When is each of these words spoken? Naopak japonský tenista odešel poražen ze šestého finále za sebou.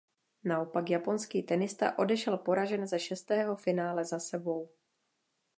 Naopak 0.43 0.89
japonský 0.89 1.43
tenista 1.43 1.99
odešel 1.99 2.37
poražen 2.37 2.87
ze 2.87 2.99
šestého 2.99 3.55
finále 3.55 4.05
za 4.05 4.19
sebou. 4.19 4.69